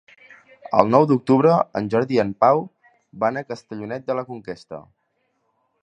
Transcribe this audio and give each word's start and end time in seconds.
El 0.77 0.87
nou 0.93 1.03
d'octubre 1.11 1.51
en 1.81 1.91
Jordi 1.95 2.17
i 2.19 2.23
en 2.25 2.33
Pau 2.45 2.63
van 3.25 3.39
a 3.39 3.45
Castellonet 3.53 4.09
de 4.11 4.21
la 4.23 4.25
Conquesta. 4.33 4.83